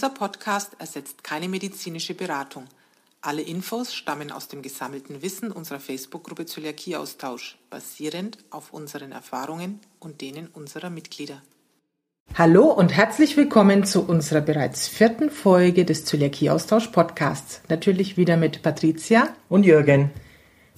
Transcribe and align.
Dieser 0.00 0.14
Podcast 0.14 0.76
ersetzt 0.78 1.22
keine 1.22 1.46
medizinische 1.46 2.14
Beratung. 2.14 2.64
Alle 3.20 3.42
Infos 3.42 3.92
stammen 3.94 4.32
aus 4.32 4.48
dem 4.48 4.62
gesammelten 4.62 5.20
Wissen 5.20 5.52
unserer 5.52 5.78
Facebook-Gruppe 5.78 6.46
Zöliakieaustausch, 6.46 7.58
basierend 7.68 8.38
auf 8.48 8.72
unseren 8.72 9.12
Erfahrungen 9.12 9.78
und 9.98 10.22
denen 10.22 10.46
unserer 10.54 10.88
Mitglieder. 10.88 11.42
Hallo 12.32 12.72
und 12.72 12.96
herzlich 12.96 13.36
willkommen 13.36 13.84
zu 13.84 14.02
unserer 14.02 14.40
bereits 14.40 14.88
vierten 14.88 15.30
Folge 15.30 15.84
des 15.84 16.06
Zöliakieaustausch 16.06 16.86
Podcasts. 16.86 17.60
Natürlich 17.68 18.16
wieder 18.16 18.38
mit 18.38 18.62
Patricia 18.62 19.28
und 19.50 19.64
Jürgen. 19.64 20.12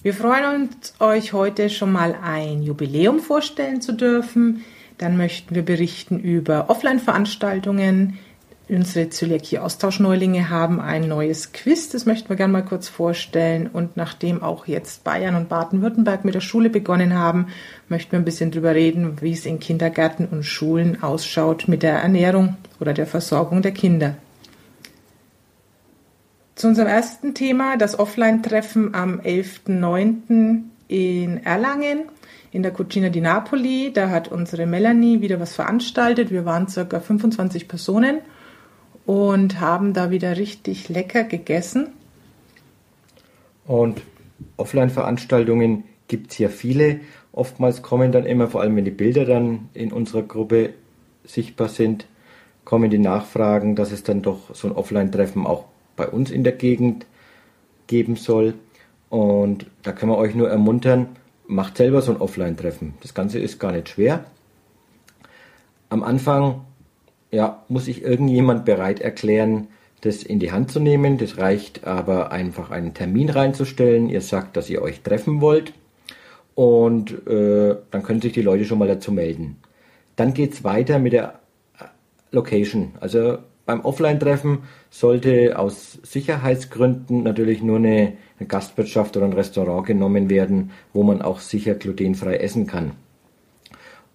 Wir 0.01 0.13
freuen 0.13 0.63
uns, 0.63 0.95
euch 0.99 1.31
heute 1.31 1.69
schon 1.69 1.93
mal 1.93 2.13
ein 2.21 2.61
Jubiläum 2.61 3.21
vorstellen 3.21 3.79
zu 3.79 3.93
dürfen. 3.93 4.65
Dann 4.97 5.15
möchten 5.15 5.55
wir 5.55 5.63
berichten 5.63 6.19
über 6.19 6.69
Offline-Veranstaltungen, 6.69 8.19
Unsere 8.73 9.07
Zöliakie-Austauschneulinge 9.07 10.49
haben 10.49 10.81
ein 10.81 11.07
neues 11.07 11.51
Quiz, 11.51 11.89
das 11.89 12.07
möchten 12.07 12.29
wir 12.29 12.35
gerne 12.35 12.53
mal 12.53 12.65
kurz 12.65 12.89
vorstellen. 12.89 13.69
Und 13.71 13.97
nachdem 13.97 14.41
auch 14.41 14.65
jetzt 14.65 15.03
Bayern 15.03 15.35
und 15.35 15.47
Baden-Württemberg 15.47 16.25
mit 16.25 16.33
der 16.33 16.41
Schule 16.41 16.71
begonnen 16.71 17.13
haben, 17.13 17.49
möchten 17.87 18.13
wir 18.13 18.19
ein 18.19 18.25
bisschen 18.25 18.49
drüber 18.49 18.73
reden, 18.73 19.21
wie 19.21 19.33
es 19.33 19.45
in 19.45 19.59
Kindergärten 19.59 20.25
und 20.25 20.41
Schulen 20.41 21.03
ausschaut 21.03 21.67
mit 21.67 21.83
der 21.83 21.99
Ernährung 21.99 22.57
oder 22.79 22.93
der 22.93 23.05
Versorgung 23.05 23.61
der 23.61 23.73
Kinder. 23.73 24.15
Zu 26.55 26.69
unserem 26.69 26.87
ersten 26.87 27.35
Thema, 27.35 27.77
das 27.77 27.99
Offline-Treffen 27.99 28.95
am 28.95 29.19
11.09. 29.19 30.63
in 30.87 31.37
Erlangen 31.45 32.05
in 32.51 32.63
der 32.63 32.71
Cucina 32.71 33.09
di 33.09 33.21
Napoli. 33.21 33.91
Da 33.93 34.09
hat 34.09 34.29
unsere 34.29 34.65
Melanie 34.65 35.21
wieder 35.21 35.39
was 35.39 35.53
veranstaltet. 35.53 36.31
Wir 36.31 36.45
waren 36.45 36.67
circa 36.67 36.99
25 36.99 37.67
Personen 37.67 38.17
und 39.05 39.59
haben 39.59 39.93
da 39.93 40.11
wieder 40.11 40.37
richtig 40.37 40.89
lecker 40.89 41.23
gegessen. 41.23 41.89
Und 43.65 44.01
Offline-Veranstaltungen 44.57 45.83
gibt 46.07 46.31
es 46.31 46.37
ja 46.37 46.49
viele. 46.49 46.99
Oftmals 47.31 47.81
kommen 47.81 48.11
dann 48.11 48.25
immer, 48.25 48.47
vor 48.47 48.61
allem 48.61 48.75
wenn 48.75 48.85
die 48.85 48.91
Bilder 48.91 49.25
dann 49.25 49.69
in 49.73 49.91
unserer 49.91 50.23
Gruppe 50.23 50.73
sichtbar 51.23 51.69
sind, 51.69 52.05
kommen 52.65 52.89
die 52.89 52.99
Nachfragen, 52.99 53.75
dass 53.75 53.91
es 53.91 54.03
dann 54.03 54.21
doch 54.21 54.53
so 54.53 54.67
ein 54.67 54.73
Offline-Treffen 54.73 55.45
auch 55.45 55.65
bei 55.95 56.07
uns 56.07 56.31
in 56.31 56.43
der 56.43 56.53
Gegend 56.53 57.05
geben 57.87 58.15
soll. 58.15 58.53
Und 59.09 59.67
da 59.83 59.91
kann 59.91 60.09
man 60.09 60.17
euch 60.17 60.35
nur 60.35 60.49
ermuntern, 60.49 61.07
macht 61.47 61.77
selber 61.77 62.01
so 62.01 62.11
ein 62.11 62.21
Offline-Treffen. 62.21 62.93
Das 63.01 63.13
Ganze 63.13 63.39
ist 63.39 63.59
gar 63.59 63.71
nicht 63.71 63.89
schwer. 63.89 64.25
Am 65.89 66.03
Anfang 66.03 66.61
ja, 67.33 67.63
muss 67.67 67.85
sich 67.85 68.03
irgendjemand 68.03 68.63
bereit 68.63 69.01
erklären, 69.01 69.67
das 70.01 70.21
in 70.21 70.37
die 70.39 70.51
Hand 70.51 70.71
zu 70.71 70.79
nehmen. 70.79 71.17
Das 71.17 71.39
reicht 71.39 71.85
aber 71.85 72.31
einfach 72.31 72.69
einen 72.69 72.93
Termin 72.93 73.29
reinzustellen. 73.29 74.07
Ihr 74.07 74.21
sagt, 74.21 74.55
dass 74.55 74.69
ihr 74.69 74.83
euch 74.83 75.01
treffen 75.01 75.41
wollt 75.41 75.73
und 76.53 77.27
äh, 77.27 77.75
dann 77.89 78.03
können 78.03 78.21
sich 78.21 78.33
die 78.33 78.43
Leute 78.43 78.65
schon 78.65 78.77
mal 78.77 78.87
dazu 78.87 79.11
melden. 79.11 79.57
Dann 80.15 80.35
geht 80.35 80.53
es 80.53 80.63
weiter 80.63 80.99
mit 80.99 81.13
der 81.13 81.39
äh, 81.79 81.85
Location. 82.29 82.91
Also 82.99 83.39
beim 83.65 83.81
Offline-Treffen 83.81 84.59
sollte 84.91 85.57
aus 85.57 85.97
Sicherheitsgründen 86.03 87.23
natürlich 87.23 87.63
nur 87.63 87.77
eine, 87.77 88.13
eine 88.37 88.47
Gastwirtschaft 88.47 89.17
oder 89.17 89.25
ein 89.25 89.33
Restaurant 89.33 89.87
genommen 89.87 90.29
werden, 90.29 90.69
wo 90.93 91.01
man 91.01 91.23
auch 91.23 91.39
sicher 91.39 91.73
glutenfrei 91.73 92.35
essen 92.35 92.67
kann. 92.67 92.91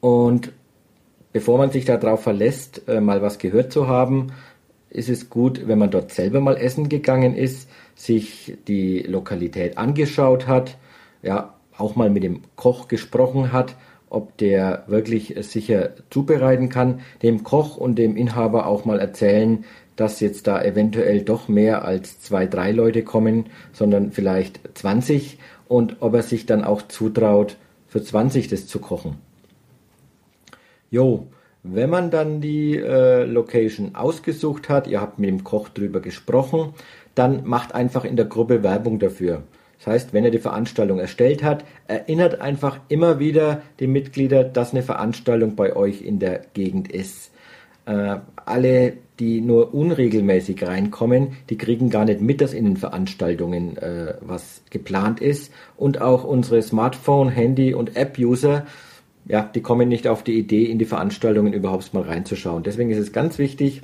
Und 0.01 0.53
bevor 1.33 1.59
man 1.59 1.71
sich 1.71 1.85
darauf 1.85 2.23
verlässt, 2.23 2.89
äh, 2.89 3.01
mal 3.01 3.23
was 3.23 3.39
gehört 3.39 3.73
zu 3.73 3.89
haben, 3.89 4.33
ist 4.91 5.09
es 5.09 5.29
gut, 5.29 5.67
wenn 5.67 5.79
man 5.79 5.91
dort 5.91 6.13
selber 6.13 6.41
mal 6.41 6.57
essen 6.57 6.89
gegangen 6.89 7.37
ist, 7.37 7.69
sich 7.95 8.57
die 8.67 9.01
Lokalität 9.03 9.77
angeschaut 9.77 10.47
hat, 10.47 10.79
ja, 11.23 11.55
auch 11.77 11.95
mal 11.97 12.11
mit 12.11 12.23
dem 12.23 12.43
Koch 12.57 12.89
gesprochen 12.89 13.53
hat, 13.53 13.77
ob 14.11 14.37
der 14.39 14.85
wirklich 14.87 15.35
sicher 15.41 15.91
zubereiten 16.11 16.69
kann, 16.69 17.01
dem 17.23 17.45
Koch 17.45 17.77
und 17.77 17.97
dem 17.97 18.17
Inhaber 18.17 18.67
auch 18.67 18.85
mal 18.85 18.99
erzählen, 18.99 19.65
dass 19.97 20.21
jetzt 20.21 20.47
da 20.47 20.63
eventuell 20.63 21.23
doch 21.23 21.49
mehr 21.49 21.85
als 21.85 22.21
zwei, 22.21 22.47
drei 22.47 22.73
Leute 22.73 23.03
kommen, 23.03 23.47
sondern 23.73 24.13
vielleicht 24.13 24.61
20 24.75 25.39
und 25.67 25.97
ob 26.01 26.15
er 26.15 26.23
sich 26.23 26.47
dann 26.47 26.65
auch 26.65 26.83
zutraut, 26.83 27.57
für 27.87 28.03
20 28.03 28.49
das 28.49 28.67
zu 28.67 28.81
kochen. 28.81 29.17
Jo, 30.91 31.29
wenn 31.63 31.91
man 31.91 32.11
dann 32.11 32.41
die 32.41 32.77
äh, 32.77 33.25
Location 33.25 33.95
ausgesucht 33.95 34.69
hat, 34.69 34.87
ihr 34.87 35.01
habt 35.01 35.19
mit 35.19 35.29
dem 35.29 35.45
Koch 35.45 35.69
drüber 35.69 36.01
gesprochen, 36.01 36.73
dann 37.15 37.45
macht 37.45 37.75
einfach 37.75 38.05
in 38.05 38.17
der 38.17 38.27
Gruppe 38.27 38.63
Werbung 38.63 38.99
dafür. 38.99 39.43
Das 39.79 39.87
heißt, 39.87 40.13
wenn 40.13 40.25
er 40.25 40.31
die 40.31 40.39
Veranstaltung 40.39 40.99
erstellt 40.99 41.43
hat, 41.43 41.65
erinnert 41.87 42.41
einfach 42.41 42.81
immer 42.89 43.19
wieder 43.19 43.63
die 43.81 43.87
Mitglieder, 43.87 44.45
dass 44.45 44.73
eine 44.73 44.83
Veranstaltung 44.83 45.57
bei 45.57 45.77
euch 45.77 46.03
in 46.03 46.19
der 46.19 46.43
Gegend 46.55 46.91
ist. 46.91 47.33
Äh, 47.87 48.17
alle, 48.45 48.95
die 49.19 49.41
nur 49.41 49.75
unregelmäßig 49.75 50.67
reinkommen, 50.67 51.37
die 51.49 51.59
kriegen 51.59 51.91
gar 51.91 52.05
nicht 52.05 52.21
mit, 52.21 52.41
dass 52.41 52.53
in 52.53 52.65
den 52.65 52.77
Veranstaltungen 52.77 53.77
äh, 53.79 54.15
was 54.21 54.63
geplant 54.71 55.21
ist. 55.21 55.53
Und 55.77 56.01
auch 56.01 56.25
unsere 56.25 56.63
Smartphone, 56.63 57.29
Handy 57.29 57.75
und 57.75 57.97
App-User 57.97 58.67
ja, 59.29 59.43
die 59.43 59.61
kommen 59.61 59.89
nicht 59.89 60.09
auf 60.09 60.25
die 60.25 60.39
Idee, 60.39 60.65
in 60.65 60.79
die 60.79 60.85
Veranstaltungen 60.85 61.53
überhaupt 61.53 61.95
mal 61.95 62.03
reinzuschauen. 62.03 62.63
Deswegen 62.63 62.91
ist 62.91 62.99
es 62.99 63.13
ganz 63.13 63.39
wichtig, 63.39 63.83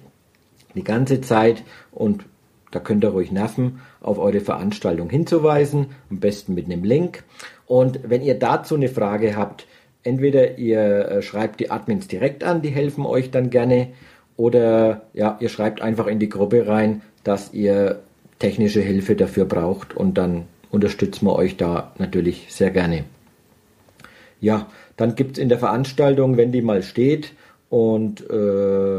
die 0.75 0.85
ganze 0.85 1.21
Zeit 1.21 1.63
und 1.93 2.25
da 2.71 2.81
könnt 2.81 3.05
ihr 3.05 3.11
ruhig 3.11 3.31
nerven, 3.31 3.81
auf 4.01 4.19
eure 4.19 4.41
Veranstaltung 4.41 5.09
hinzuweisen, 5.09 5.89
am 6.11 6.19
besten 6.19 6.55
mit 6.55 6.65
einem 6.65 6.83
Link. 6.83 7.23
Und 7.67 8.01
wenn 8.03 8.23
ihr 8.23 8.37
dazu 8.37 8.75
eine 8.75 8.89
Frage 8.89 9.37
habt, 9.37 9.67
entweder 10.03 10.59
ihr 10.59 10.81
äh, 10.81 11.23
schreibt 11.23 11.61
die 11.61 11.71
Admins 11.71 12.09
direkt 12.09 12.43
an, 12.43 12.63
die 12.63 12.71
helfen 12.71 13.07
euch 13.07 13.31
dann 13.31 13.51
gerne, 13.51 13.89
oder 14.37 15.03
ja, 15.13 15.37
ihr 15.41 15.49
schreibt 15.49 15.81
einfach 15.81 16.09
in 16.09 16.19
die 16.19 16.29
Gruppe 16.29 16.67
rein, 16.67 17.03
dass 17.23 17.55
ihr 17.55 18.01
technische 18.41 18.81
Hilfe 18.81 19.15
dafür 19.15 19.45
braucht 19.45 19.97
und 19.97 20.19
dann 20.19 20.47
unterstützen 20.71 21.27
wir 21.27 21.37
euch 21.37 21.57
da 21.57 21.93
natürlich 21.99 22.47
sehr 22.49 22.71
gerne. 22.71 23.05
Ja, 24.45 24.67
dann 24.99 25.15
gibt 25.15 25.39
es 25.39 25.43
in 25.43 25.49
der 25.49 25.59
Veranstaltung, 25.59 26.37
wenn 26.37 26.53
die 26.53 26.61
mal 26.61 26.83
steht 26.83 27.33
und 27.71 28.29
äh, 28.29 28.99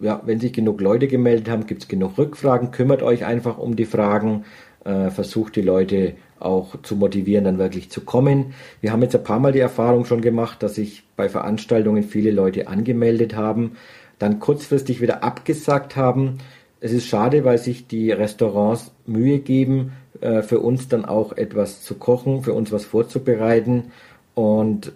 ja, 0.00 0.22
wenn 0.24 0.40
sich 0.40 0.54
genug 0.54 0.80
Leute 0.80 1.08
gemeldet 1.08 1.50
haben, 1.50 1.66
gibt 1.66 1.82
es 1.82 1.88
genug 1.88 2.16
Rückfragen. 2.16 2.70
Kümmert 2.70 3.02
euch 3.02 3.26
einfach 3.26 3.58
um 3.58 3.76
die 3.76 3.84
Fragen. 3.84 4.44
Äh, 4.84 5.10
versucht 5.10 5.56
die 5.56 5.62
Leute 5.62 6.14
auch 6.38 6.80
zu 6.82 6.96
motivieren, 6.96 7.44
dann 7.44 7.58
wirklich 7.58 7.90
zu 7.90 8.00
kommen. 8.00 8.54
Wir 8.80 8.92
haben 8.92 9.02
jetzt 9.02 9.14
ein 9.14 9.24
paar 9.24 9.40
Mal 9.40 9.52
die 9.52 9.60
Erfahrung 9.60 10.06
schon 10.06 10.22
gemacht, 10.22 10.62
dass 10.62 10.76
sich 10.76 11.02
bei 11.16 11.28
Veranstaltungen 11.28 12.02
viele 12.02 12.30
Leute 12.30 12.66
angemeldet 12.68 13.36
haben, 13.36 13.72
dann 14.18 14.38
kurzfristig 14.38 15.02
wieder 15.02 15.22
abgesagt 15.22 15.96
haben. 15.96 16.38
Es 16.80 16.92
ist 16.92 17.06
schade, 17.06 17.44
weil 17.44 17.58
sich 17.58 17.88
die 17.88 18.10
Restaurants 18.10 18.92
Mühe 19.04 19.40
geben, 19.40 19.92
äh, 20.22 20.40
für 20.40 20.60
uns 20.60 20.88
dann 20.88 21.04
auch 21.04 21.36
etwas 21.36 21.82
zu 21.82 21.96
kochen, 21.96 22.42
für 22.42 22.54
uns 22.54 22.72
was 22.72 22.86
vorzubereiten. 22.86 23.92
Und 24.36 24.92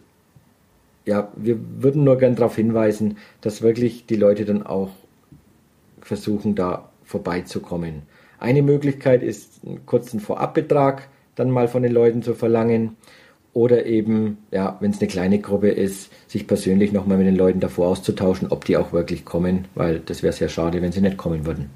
ja, 1.07 1.33
wir 1.35 1.59
würden 1.79 2.05
nur 2.05 2.19
gern 2.19 2.37
darauf 2.37 2.57
hinweisen, 2.57 3.17
dass 3.41 3.63
wirklich 3.63 4.05
die 4.05 4.17
Leute 4.17 4.45
dann 4.45 4.65
auch 4.65 4.91
versuchen, 6.03 6.55
da 6.55 6.91
vorbeizukommen. 7.05 8.03
Eine 8.39 8.63
Möglichkeit 8.63 9.23
ist, 9.23 9.65
einen 9.67 9.87
kurzen 9.87 10.21
Vorabbetrag 10.21 11.09
dann 11.37 11.51
mal 11.51 11.69
von 11.69 11.83
den 11.83 11.93
Leuten 11.93 12.23
zu 12.23 12.35
verlangen. 12.35 12.97
Oder 13.55 13.87
eben, 13.87 14.39
ja, 14.51 14.77
wenn 14.81 14.91
es 14.91 15.01
eine 15.01 15.09
kleine 15.09 15.41
Gruppe 15.41 15.71
ist, 15.71 16.13
sich 16.29 16.47
persönlich 16.47 16.93
nochmal 16.93 17.17
mit 17.19 17.27
den 17.27 17.35
Leuten 17.35 17.61
davor 17.61 17.89
auszutauschen, 17.89 18.49
ob 18.53 18.67
die 18.67 18.77
auch 18.77 18.93
wirklich 18.93 19.25
kommen, 19.25 19.67
weil 19.75 20.01
das 20.01 20.23
wäre 20.23 20.35
sehr 20.35 20.51
schade, 20.51 20.83
wenn 20.83 20.93
sie 20.93 21.01
nicht 21.01 21.17
kommen 21.17 21.47
würden. 21.47 21.71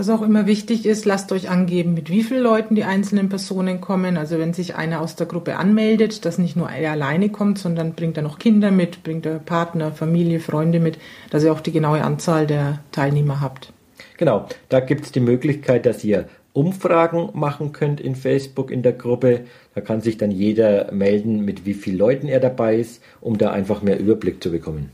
Was 0.00 0.08
auch 0.08 0.22
immer 0.22 0.46
wichtig 0.46 0.86
ist, 0.86 1.04
lasst 1.04 1.30
euch 1.30 1.50
angeben, 1.50 1.92
mit 1.92 2.08
wie 2.08 2.22
vielen 2.22 2.42
Leuten 2.42 2.74
die 2.74 2.84
einzelnen 2.84 3.28
Personen 3.28 3.82
kommen. 3.82 4.16
Also 4.16 4.38
wenn 4.38 4.54
sich 4.54 4.74
einer 4.74 5.02
aus 5.02 5.14
der 5.14 5.26
Gruppe 5.26 5.56
anmeldet, 5.56 6.24
dass 6.24 6.38
nicht 6.38 6.56
nur 6.56 6.70
er 6.70 6.92
alleine 6.92 7.28
kommt, 7.28 7.58
sondern 7.58 7.92
bringt 7.92 8.16
er 8.16 8.22
noch 8.22 8.38
Kinder 8.38 8.70
mit, 8.70 9.02
bringt 9.02 9.26
er 9.26 9.38
Partner, 9.40 9.92
Familie, 9.92 10.40
Freunde 10.40 10.80
mit, 10.80 10.96
dass 11.28 11.44
ihr 11.44 11.52
auch 11.52 11.60
die 11.60 11.72
genaue 11.72 12.02
Anzahl 12.02 12.46
der 12.46 12.78
Teilnehmer 12.92 13.42
habt. 13.42 13.74
Genau, 14.16 14.46
da 14.70 14.80
gibt 14.80 15.04
es 15.04 15.12
die 15.12 15.20
Möglichkeit, 15.20 15.84
dass 15.84 16.02
ihr 16.02 16.30
Umfragen 16.54 17.28
machen 17.34 17.72
könnt 17.72 18.00
in 18.00 18.14
Facebook 18.14 18.70
in 18.70 18.82
der 18.82 18.94
Gruppe. 18.94 19.42
Da 19.74 19.82
kann 19.82 20.00
sich 20.00 20.16
dann 20.16 20.30
jeder 20.30 20.90
melden, 20.92 21.44
mit 21.44 21.66
wie 21.66 21.74
vielen 21.74 21.98
Leuten 21.98 22.26
er 22.26 22.40
dabei 22.40 22.76
ist, 22.76 23.02
um 23.20 23.36
da 23.36 23.50
einfach 23.50 23.82
mehr 23.82 24.00
Überblick 24.00 24.42
zu 24.42 24.50
bekommen. 24.50 24.92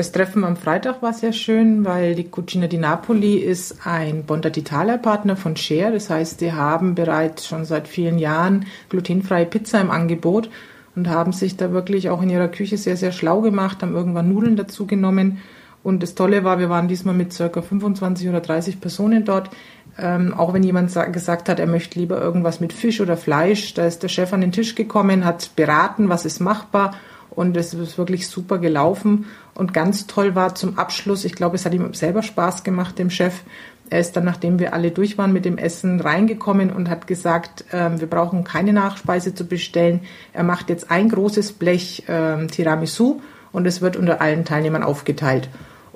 Das 0.00 0.12
Treffen 0.12 0.44
am 0.44 0.56
Freitag 0.56 1.02
war 1.02 1.12
sehr 1.12 1.34
schön, 1.34 1.84
weil 1.84 2.14
die 2.14 2.24
Cucina 2.24 2.68
di 2.68 2.78
Napoli 2.78 3.36
ist 3.36 3.86
ein 3.86 4.24
Bonda 4.24 4.48
d'Italia 4.48 4.96
Partner 4.96 5.36
von 5.36 5.56
Share. 5.56 5.92
Das 5.92 6.08
heißt, 6.08 6.40
die 6.40 6.54
haben 6.54 6.94
bereits 6.94 7.46
schon 7.46 7.66
seit 7.66 7.86
vielen 7.86 8.18
Jahren 8.18 8.64
glutenfreie 8.88 9.44
Pizza 9.44 9.78
im 9.78 9.90
Angebot 9.90 10.48
und 10.96 11.10
haben 11.10 11.34
sich 11.34 11.58
da 11.58 11.72
wirklich 11.72 12.08
auch 12.08 12.22
in 12.22 12.30
ihrer 12.30 12.48
Küche 12.48 12.78
sehr, 12.78 12.96
sehr 12.96 13.12
schlau 13.12 13.42
gemacht, 13.42 13.82
haben 13.82 13.94
irgendwann 13.94 14.32
Nudeln 14.32 14.56
dazu 14.56 14.86
genommen 14.86 15.42
Und 15.82 16.02
das 16.02 16.14
Tolle 16.14 16.44
war, 16.44 16.58
wir 16.58 16.70
waren 16.70 16.88
diesmal 16.88 17.14
mit 17.14 17.34
circa 17.34 17.60
25 17.60 18.26
oder 18.26 18.40
30 18.40 18.80
Personen 18.80 19.26
dort. 19.26 19.50
Ähm, 19.98 20.32
auch 20.32 20.54
wenn 20.54 20.62
jemand 20.62 20.94
gesagt 21.12 21.50
hat, 21.50 21.60
er 21.60 21.66
möchte 21.66 21.98
lieber 21.98 22.18
irgendwas 22.18 22.58
mit 22.58 22.72
Fisch 22.72 23.02
oder 23.02 23.18
Fleisch, 23.18 23.74
da 23.74 23.84
ist 23.84 24.02
der 24.02 24.08
Chef 24.08 24.32
an 24.32 24.40
den 24.40 24.52
Tisch 24.52 24.74
gekommen, 24.74 25.26
hat 25.26 25.50
beraten, 25.56 26.08
was 26.08 26.24
ist 26.24 26.40
machbar 26.40 26.94
und 27.30 27.56
es 27.56 27.74
ist 27.74 27.98
wirklich 27.98 28.28
super 28.28 28.58
gelaufen. 28.58 29.26
Und 29.54 29.74
ganz 29.74 30.06
toll 30.06 30.34
war 30.34 30.54
zum 30.54 30.78
Abschluss, 30.78 31.24
ich 31.24 31.34
glaube, 31.34 31.56
es 31.56 31.64
hat 31.64 31.74
ihm 31.74 31.92
selber 31.94 32.22
Spaß 32.22 32.64
gemacht, 32.64 32.98
dem 32.98 33.10
Chef. 33.10 33.42
Er 33.90 34.00
ist 34.00 34.16
dann, 34.16 34.24
nachdem 34.24 34.60
wir 34.60 34.72
alle 34.72 34.92
durch 34.92 35.18
waren 35.18 35.32
mit 35.32 35.44
dem 35.44 35.58
Essen, 35.58 36.00
reingekommen 36.00 36.70
und 36.70 36.88
hat 36.88 37.06
gesagt, 37.06 37.64
äh, 37.72 37.90
wir 37.98 38.06
brauchen 38.06 38.44
keine 38.44 38.72
Nachspeise 38.72 39.34
zu 39.34 39.44
bestellen. 39.44 40.00
Er 40.32 40.44
macht 40.44 40.70
jetzt 40.70 40.90
ein 40.90 41.08
großes 41.08 41.54
Blech 41.54 42.08
äh, 42.08 42.46
Tiramisu 42.46 43.20
und 43.52 43.66
es 43.66 43.80
wird 43.80 43.96
unter 43.96 44.20
allen 44.20 44.44
Teilnehmern 44.44 44.84
aufgeteilt. 44.84 45.48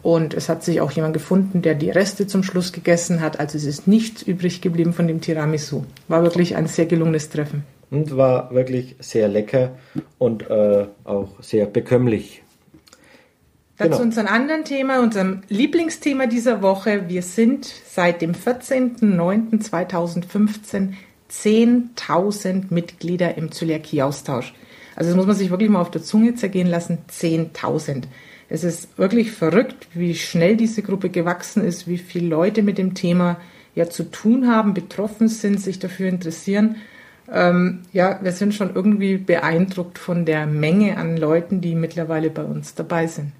Und 0.02 0.34
es 0.34 0.50
hat 0.50 0.62
sich 0.62 0.82
auch 0.82 0.90
jemand 0.90 1.14
gefunden, 1.14 1.62
der 1.62 1.74
die 1.74 1.88
Reste 1.88 2.26
zum 2.26 2.42
Schluss 2.42 2.72
gegessen 2.72 3.20
hat. 3.22 3.40
Also 3.40 3.56
es 3.56 3.64
ist 3.64 3.88
nichts 3.88 4.22
übrig 4.22 4.60
geblieben 4.60 4.92
von 4.92 5.06
dem 5.06 5.20
Tiramisu. 5.22 5.84
War 6.08 6.22
wirklich 6.22 6.56
ein 6.56 6.66
sehr 6.66 6.84
gelungenes 6.84 7.30
Treffen. 7.30 7.64
Und 7.90 8.16
war 8.16 8.52
wirklich 8.52 8.96
sehr 8.98 9.28
lecker 9.28 9.76
und 10.18 10.50
äh, 10.50 10.86
auch 11.04 11.28
sehr 11.40 11.66
bekömmlich. 11.66 12.42
Dann 13.76 13.88
genau. 13.88 13.98
zu 13.98 14.04
unserem 14.04 14.28
anderen 14.28 14.64
Thema, 14.64 15.00
unserem 15.00 15.42
Lieblingsthema 15.48 16.26
dieser 16.26 16.62
Woche. 16.62 17.08
Wir 17.08 17.22
sind 17.22 17.66
seit 17.66 18.22
dem 18.22 18.32
14.09.2015 18.32 20.92
10.000 21.30 22.64
Mitglieder 22.70 23.36
im 23.36 23.50
Zöliakie-Austausch. 23.50 24.54
Also 24.94 25.10
das 25.10 25.16
muss 25.16 25.26
man 25.26 25.34
sich 25.34 25.50
wirklich 25.50 25.70
mal 25.70 25.80
auf 25.80 25.90
der 25.90 26.02
Zunge 26.02 26.36
zergehen 26.36 26.68
lassen. 26.68 26.98
10.000. 27.10 28.04
Es 28.48 28.62
ist 28.62 28.96
wirklich 28.98 29.32
verrückt, 29.32 29.88
wie 29.94 30.14
schnell 30.14 30.56
diese 30.56 30.82
Gruppe 30.82 31.08
gewachsen 31.08 31.64
ist, 31.64 31.88
wie 31.88 31.98
viele 31.98 32.28
Leute 32.28 32.62
mit 32.62 32.78
dem 32.78 32.94
Thema 32.94 33.40
ja 33.74 33.90
zu 33.90 34.04
tun 34.04 34.46
haben, 34.48 34.74
betroffen 34.74 35.26
sind, 35.28 35.60
sich 35.60 35.80
dafür 35.80 36.08
interessieren. 36.08 36.76
Ähm, 37.32 37.82
ja, 37.92 38.18
wir 38.22 38.32
sind 38.32 38.54
schon 38.54 38.74
irgendwie 38.74 39.16
beeindruckt 39.16 39.98
von 39.98 40.24
der 40.24 40.46
Menge 40.46 40.96
an 40.96 41.16
Leuten, 41.16 41.60
die 41.60 41.74
mittlerweile 41.74 42.30
bei 42.30 42.44
uns 42.44 42.74
dabei 42.74 43.06
sind. 43.06 43.32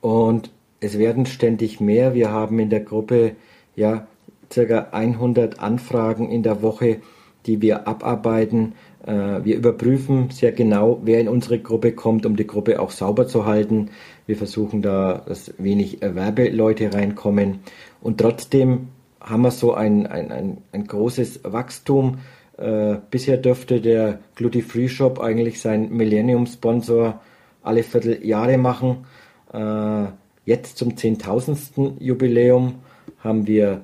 Und 0.00 0.50
es 0.80 0.98
werden 0.98 1.26
ständig 1.26 1.80
mehr. 1.80 2.14
Wir 2.14 2.30
haben 2.30 2.58
in 2.58 2.70
der 2.70 2.80
Gruppe 2.80 3.36
ja 3.74 4.06
circa 4.52 4.88
100 4.92 5.60
Anfragen 5.60 6.30
in 6.30 6.42
der 6.42 6.62
Woche, 6.62 7.00
die 7.46 7.60
wir 7.60 7.86
abarbeiten. 7.86 8.74
Äh, 9.06 9.44
wir 9.44 9.56
überprüfen 9.56 10.30
sehr 10.30 10.52
genau, 10.52 11.00
wer 11.04 11.20
in 11.20 11.28
unsere 11.28 11.58
Gruppe 11.58 11.92
kommt, 11.92 12.26
um 12.26 12.36
die 12.36 12.46
Gruppe 12.46 12.80
auch 12.80 12.90
sauber 12.90 13.26
zu 13.26 13.44
halten. 13.44 13.90
Wir 14.26 14.36
versuchen 14.36 14.82
da, 14.82 15.22
dass 15.26 15.54
wenig 15.58 16.00
Werbeleute 16.00 16.92
reinkommen. 16.92 17.60
Und 18.00 18.18
trotzdem 18.20 18.88
haben 19.20 19.42
wir 19.42 19.50
so 19.50 19.74
ein, 19.74 20.06
ein, 20.06 20.30
ein, 20.30 20.58
ein 20.72 20.86
großes 20.86 21.40
Wachstum. 21.44 22.18
Äh, 22.58 22.96
bisher 23.10 23.36
dürfte 23.36 23.80
der 23.80 24.18
Gluty 24.34 24.62
Free 24.62 24.88
Shop 24.88 25.20
eigentlich 25.20 25.60
sein 25.60 25.90
Millennium-Sponsor 25.90 27.20
alle 27.62 27.82
Vierteljahre 27.82 28.58
machen. 28.58 29.06
Äh, 29.52 30.06
jetzt 30.44 30.76
zum 30.76 30.90
10.000. 30.90 31.94
Jubiläum 32.00 32.80
haben 33.18 33.46
wir 33.46 33.82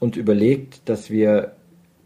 uns 0.00 0.16
überlegt, 0.16 0.88
dass 0.88 1.10
wir 1.10 1.52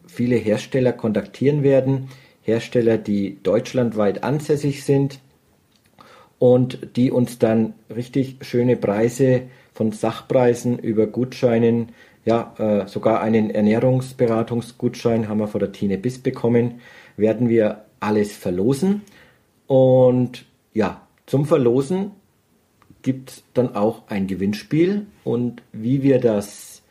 viele 0.06 0.36
Hersteller 0.36 0.92
kontaktieren 0.92 1.62
werden. 1.62 2.08
Hersteller, 2.42 2.98
die 2.98 3.38
deutschlandweit 3.42 4.24
ansässig 4.24 4.84
sind, 4.84 5.20
und 6.40 6.96
die 6.96 7.12
uns 7.12 7.38
dann 7.38 7.74
richtig 7.94 8.38
schöne 8.40 8.76
Preise 8.76 9.42
von 9.72 9.92
Sachpreisen 9.92 10.78
über 10.78 11.06
Gutscheinen, 11.06 11.90
ja, 12.24 12.54
äh, 12.58 12.86
sogar 12.86 13.20
einen 13.20 13.50
Ernährungsberatungsgutschein 13.50 15.28
haben 15.28 15.38
wir 15.38 15.48
von 15.48 15.60
der 15.60 15.72
Tine 15.72 15.98
Biss 15.98 16.18
bekommen, 16.18 16.80
werden 17.16 17.48
wir 17.48 17.84
alles 17.98 18.36
verlosen. 18.36 19.02
Und 19.66 20.44
ja, 20.74 21.02
zum 21.26 21.46
Verlosen 21.46 22.12
gibt 23.02 23.30
es 23.30 23.42
dann 23.54 23.74
auch 23.74 24.02
ein 24.08 24.26
Gewinnspiel. 24.26 25.06
Und 25.24 25.62
wie 25.72 26.02
wir 26.02 26.18
das 26.18 26.82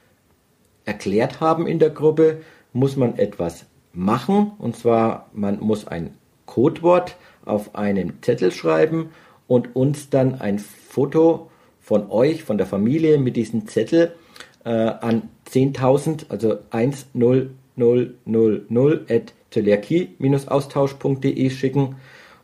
erklärt 0.85 1.39
haben 1.39 1.67
in 1.67 1.79
der 1.79 1.91
Gruppe, 1.91 2.41
muss 2.73 2.95
man 2.95 3.17
etwas 3.17 3.65
machen. 3.93 4.51
Und 4.57 4.75
zwar, 4.75 5.29
man 5.33 5.59
muss 5.59 5.87
ein 5.87 6.15
Codewort 6.45 7.15
auf 7.45 7.75
einen 7.75 8.21
Zettel 8.21 8.51
schreiben 8.51 9.09
und 9.47 9.75
uns 9.75 10.09
dann 10.09 10.41
ein 10.41 10.59
Foto 10.59 11.49
von 11.79 12.09
euch, 12.09 12.43
von 12.43 12.57
der 12.57 12.67
Familie 12.67 13.17
mit 13.17 13.35
diesem 13.35 13.67
Zettel 13.67 14.13
äh, 14.63 14.69
an 14.69 15.29
10.000, 15.49 16.25
also 16.29 16.59
1000 16.71 17.49
at 19.09 19.33
austauschde 20.47 21.49
schicken 21.49 21.95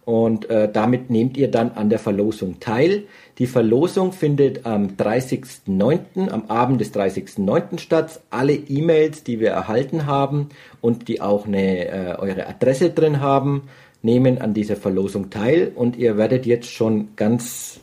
und 0.06 0.52
äh, 0.52 0.72
damit 0.72 1.10
nehmt 1.10 1.36
ihr 1.36 1.50
dann 1.50 1.72
an 1.72 1.90
der 1.90 1.98
Verlosung 1.98 2.60
teil. 2.60 3.06
Die 3.40 3.48
Verlosung 3.48 4.12
findet 4.14 4.66
am 4.66 4.90
30.09., 4.98 6.30
am 6.30 6.46
Abend 6.46 6.80
des 6.80 6.94
30.09. 6.94 7.80
statt. 7.80 8.22
Alle 8.30 8.54
E-Mails, 8.54 9.24
die 9.24 9.40
wir 9.40 9.50
erhalten 9.50 10.06
haben 10.06 10.50
und 10.80 11.08
die 11.08 11.22
auch 11.22 11.48
eine, 11.48 11.88
äh, 11.88 12.16
eure 12.20 12.46
Adresse 12.48 12.92
drin 12.92 13.20
haben, 13.20 13.64
nehmen 14.04 14.40
an 14.40 14.54
dieser 14.54 14.76
Verlosung 14.76 15.32
teil 15.32 15.72
und 15.74 15.98
ihr 15.98 16.18
werdet 16.18 16.46
jetzt 16.46 16.70
schon 16.70 17.16
ganz 17.16 17.80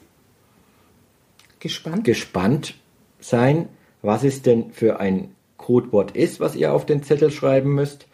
gespannt, 1.58 2.04
gespannt 2.04 2.74
sein, 3.18 3.68
was 4.02 4.24
es 4.24 4.42
denn 4.42 4.72
für 4.72 5.00
ein 5.00 5.34
Codewort 5.56 6.16
ist, 6.16 6.40
was 6.40 6.56
ihr 6.56 6.72
auf 6.72 6.84
den 6.86 7.02
Zettel 7.02 7.30
schreiben 7.30 7.74
müsst. 7.74 8.06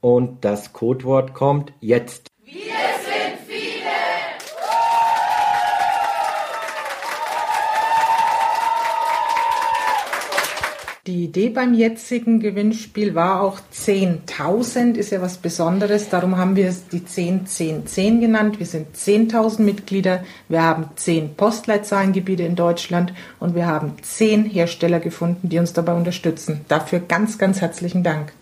Und 0.00 0.44
das 0.44 0.72
Codewort 0.72 1.34
kommt 1.34 1.72
jetzt. 1.80 2.28
Wir 2.44 2.83
Die 11.06 11.24
Idee 11.24 11.50
beim 11.50 11.74
jetzigen 11.74 12.40
Gewinnspiel 12.40 13.14
war 13.14 13.42
auch 13.42 13.60
10.000, 13.74 14.94
ist 14.94 15.10
ja 15.10 15.20
was 15.20 15.36
Besonderes. 15.36 16.08
Darum 16.08 16.38
haben 16.38 16.56
wir 16.56 16.66
es 16.66 16.88
die 16.88 17.04
10, 17.04 17.46
10, 17.46 17.86
10 17.86 18.22
genannt. 18.22 18.58
Wir 18.58 18.64
sind 18.64 18.96
10.000 18.96 19.60
Mitglieder. 19.60 20.24
Wir 20.48 20.62
haben 20.62 20.88
10 20.96 21.34
Postleitzahlengebiete 21.34 22.44
in 22.44 22.56
Deutschland 22.56 23.12
und 23.38 23.54
wir 23.54 23.66
haben 23.66 23.92
10 24.00 24.46
Hersteller 24.46 24.98
gefunden, 24.98 25.50
die 25.50 25.58
uns 25.58 25.74
dabei 25.74 25.92
unterstützen. 25.92 26.62
Dafür 26.68 27.00
ganz, 27.00 27.36
ganz 27.36 27.60
herzlichen 27.60 28.02
Dank. 28.02 28.32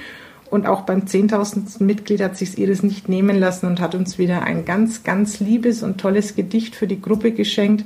Und 0.50 0.66
auch 0.66 0.82
beim 0.82 1.00
10.000. 1.00 1.82
Mitglied 1.82 2.22
hat 2.22 2.36
sich 2.36 2.58
Iris 2.58 2.84
nicht 2.84 3.08
nehmen 3.08 3.40
lassen 3.40 3.66
und 3.66 3.80
hat 3.80 3.96
uns 3.96 4.18
wieder 4.18 4.42
ein 4.42 4.64
ganz, 4.64 5.02
ganz 5.02 5.40
liebes 5.40 5.82
und 5.82 6.00
tolles 6.00 6.36
Gedicht 6.36 6.76
für 6.76 6.86
die 6.86 7.02
Gruppe 7.02 7.32
geschenkt. 7.32 7.84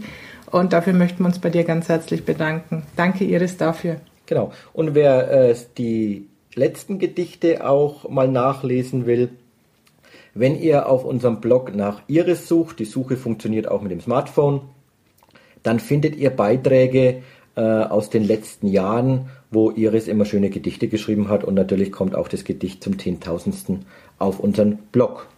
Und 0.50 0.75
dafür 0.75 0.93
möchten 0.93 1.21
wir 1.21 1.29
uns 1.29 1.38
bei 1.38 1.49
dir 1.49 1.64
ganz 1.64 1.88
herzlich 1.88 2.26
bedanken. 2.26 2.83
Danke, 2.95 3.25
Iris, 3.25 3.57
dafür. 3.57 3.97
Genau. 4.26 4.52
Und 4.75 4.95
wer 4.95 5.31
äh, 5.31 5.57
die 5.79 6.29
letzten 6.54 6.99
Gedichte 6.99 7.66
auch 7.68 8.09
mal 8.09 8.28
nachlesen 8.28 9.06
will, 9.06 9.30
wenn 10.35 10.59
ihr 10.59 10.88
auf 10.88 11.04
unserem 11.04 11.40
Blog 11.40 11.75
nach 11.75 12.02
Iris 12.09 12.49
sucht, 12.49 12.78
die 12.78 12.85
Suche 12.85 13.16
funktioniert 13.16 13.68
auch 13.68 13.82
mit 13.82 13.92
dem 13.92 14.00
Smartphone, 14.00 14.62
dann 15.62 15.78
findet 15.78 16.16
ihr 16.16 16.30
Beiträge 16.30 17.23
äh, 17.54 17.61
aus 17.61 18.09
den 18.09 18.25
letzten 18.25 18.66
Jahren, 18.66 19.30
wo 19.50 19.71
Iris 19.71 20.09
immer 20.09 20.25
schöne 20.25 20.49
Gedichte 20.49 20.88
geschrieben 20.88 21.28
hat 21.28 21.44
und 21.44 21.54
natürlich 21.54 21.92
kommt 21.92 22.14
auch 22.14 22.28
das 22.28 22.44
Gedicht 22.44 22.82
zum 22.82 22.99
Zehntausendsten 22.99 23.85
auf 24.18 24.40
unseren 24.40 24.78
Blog. 24.90 25.28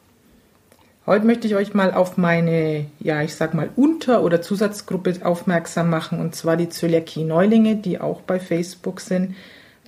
Heute 1.06 1.26
möchte 1.26 1.46
ich 1.46 1.54
euch 1.54 1.74
mal 1.74 1.92
auf 1.92 2.16
meine, 2.16 2.86
ja, 2.98 3.20
ich 3.22 3.34
sag 3.34 3.52
mal, 3.52 3.68
Unter- 3.76 4.22
oder 4.22 4.40
Zusatzgruppe 4.40 5.14
aufmerksam 5.22 5.90
machen, 5.90 6.18
und 6.18 6.34
zwar 6.34 6.56
die 6.56 6.70
Zöliakie-Neulinge, 6.70 7.76
die 7.76 8.00
auch 8.00 8.22
bei 8.22 8.40
Facebook 8.40 9.00
sind. 9.00 9.34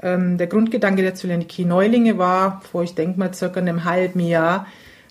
Ähm, 0.03 0.38
der 0.38 0.47
Grundgedanke 0.47 1.03
der 1.03 1.15
Zöliakie 1.15 1.65
Neulinge 1.65 2.19
war, 2.19 2.61
vor 2.71 2.83
ich 2.83 2.95
denke 2.95 3.19
mal 3.19 3.33
circa 3.33 3.61
einem 3.61 3.85
halben 3.85 4.21
Jahr, 4.21 4.67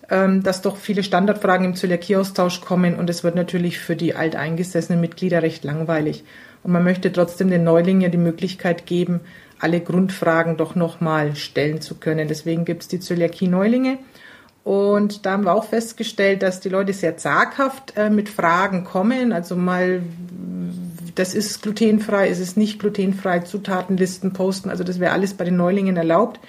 ähm, 0.10 0.44
dass 0.44 0.62
doch 0.62 0.78
viele 0.78 1.04
Standardfragen 1.04 1.66
im 1.66 1.76
Zöliakie-Austausch 1.76 2.62
kommen 2.62 2.96
und 2.96 3.10
es 3.10 3.24
wird 3.24 3.36
natürlich 3.36 3.80
für 3.80 3.96
die 3.96 4.16
alteingesessenen 4.16 5.02
Mitglieder 5.02 5.42
recht 5.42 5.64
langweilig. 5.64 6.24
Und 6.64 6.72
man 6.72 6.84
möchte 6.84 7.12
trotzdem 7.12 7.50
den 7.50 7.64
Neulingen 7.64 8.02
ja 8.02 8.10
die 8.10 8.18
Möglichkeit 8.18 8.86
geben, 8.86 9.22
alle 9.60 9.82
Grundfragen 9.82 10.58
doch 10.58 10.76
nochmal 10.76 11.36
stellen 11.36 11.82
zu 11.82 11.96
können. 11.96 12.28
Deswegen 12.28 12.66
gibt 12.66 12.84
es 12.84 12.88
die 12.88 13.00
Zöliakie-Neulinge. 13.00 13.98
Und 14.64 15.26
da 15.26 15.34
haben 15.34 15.46
wir 15.46 15.54
auch 15.54 15.66
festgestellt, 15.66 16.42
dass 16.42 16.60
die 16.60 16.70
Leute 16.70 16.92
sehr 16.92 17.18
zaghaft 17.18 17.94
äh, 17.96 18.10
mit 18.10 18.30
Fragen 18.30 18.84
kommen. 18.84 19.32
Also 19.32 19.56
mal, 19.56 20.02
das 21.16 21.34
ist 21.34 21.62
glutenfrei, 21.62 22.28
ist 22.30 22.40
es 22.40 22.58
nicht 22.58 22.80
glutenfrei, 22.80 23.40
Zutatenlisten 23.40 24.34
posten. 24.34 24.70
Also 24.70 24.84
das 24.84 25.00
wäre 25.00 25.14
alles 25.14 25.34
bei 25.34 25.46
den 25.46 25.56
Neulingen 25.56 25.98
erlaubt. 25.98 26.40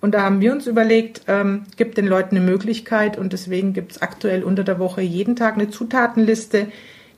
Und 0.00 0.14
da 0.14 0.22
haben 0.22 0.40
wir 0.40 0.52
uns 0.52 0.66
überlegt, 0.66 1.22
ähm, 1.28 1.64
gibt 1.76 1.98
den 1.98 2.06
Leuten 2.06 2.36
eine 2.36 2.44
Möglichkeit 2.44 3.18
und 3.18 3.32
deswegen 3.32 3.72
gibt 3.72 3.92
es 3.92 4.02
aktuell 4.02 4.42
unter 4.42 4.64
der 4.64 4.78
Woche 4.78 5.02
jeden 5.02 5.36
Tag 5.36 5.54
eine 5.54 5.68
Zutatenliste, 5.68 6.68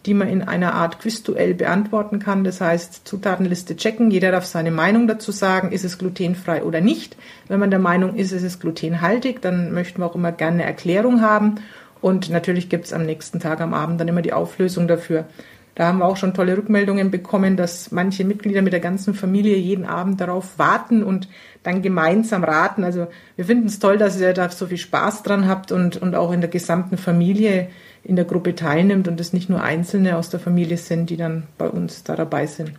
die 0.05 0.15
man 0.15 0.29
in 0.29 0.43
einer 0.43 0.75
Art 0.75 0.99
Quizduell 0.99 1.55
beantworten 1.55 2.19
kann. 2.19 2.43
Das 2.43 2.61
heißt, 2.61 3.07
Zutatenliste 3.07 3.77
checken, 3.77 4.11
jeder 4.11 4.33
darf 4.33 4.45
seine 4.45 4.73
Meinung 4.73 5.07
dazu 5.07 5.31
sagen, 5.31 5.71
ist 5.71 5.85
es 5.85 5.99
glutenfrei 5.99 6.65
oder 6.65 6.81
nicht. 6.81 7.17
Wenn 7.47 7.61
man 7.61 7.71
der 7.71 7.79
Meinung 7.79 8.17
ist, 8.17 8.33
es 8.33 8.43
ist 8.43 8.61
glutenhaltig, 8.61 9.41
dann 9.41 9.73
möchten 9.73 10.01
wir 10.01 10.07
auch 10.07 10.17
immer 10.17 10.33
gerne 10.33 10.55
eine 10.55 10.65
Erklärung 10.65 11.21
haben. 11.21 11.57
Und 12.01 12.31
natürlich 12.31 12.69
gibt 12.69 12.87
es 12.87 12.93
am 12.93 13.07
nächsten 13.07 13.39
Tag 13.39 13.61
am 13.61 13.75
Abend 13.75 14.01
dann 14.01 14.09
immer 14.09 14.23
die 14.23 14.33
Auflösung 14.33 14.89
dafür. 14.89 15.27
Da 15.75 15.87
haben 15.87 15.99
wir 15.99 16.05
auch 16.05 16.19
schon 16.19 16.35
tolle 16.35 16.57
Rückmeldungen 16.57 17.11
bekommen, 17.11 17.57
dass 17.57 17.93
manche 17.93 18.25
Mitglieder 18.25 18.61
mit 18.61 18.75
der 18.75 18.81
ganzen 18.81 19.15
Familie 19.15 19.57
jeden 19.57 19.87
Abend 19.87 20.21
darauf 20.21 20.59
warten 20.59 21.03
und 21.03 21.29
dann 21.63 21.81
gemeinsam 21.81 22.45
raten. 22.45 22.85
Also 22.85 23.07
wir 23.37 23.45
finden 23.47 23.69
es 23.69 23.79
toll, 23.79 23.97
dass 23.97 24.21
ihr 24.21 24.35
da 24.35 24.51
so 24.51 24.67
viel 24.67 24.77
Spaß 24.77 25.23
dran 25.23 25.49
habt 25.49 25.73
und, 25.73 25.97
und 25.97 26.15
auch 26.15 26.33
in 26.33 26.43
der 26.43 26.51
gesamten 26.51 26.99
Familie 26.99 27.69
in 28.05 28.17
der 28.17 28.25
Gruppe 28.27 28.55
teilnimmt 28.55 29.09
und 29.09 29.21
es 29.21 29.33
nicht 29.33 29.49
nur 29.49 29.63
Einzelne 29.63 30.19
aus 30.19 30.29
der 30.29 30.41
Familie 30.41 30.77
sind, 30.77 31.09
die 31.09 31.17
dann 31.17 31.45
bei 31.57 31.69
uns 31.69 32.05
da 32.05 32.17
dabei 32.17 32.47
sind. 32.47 32.73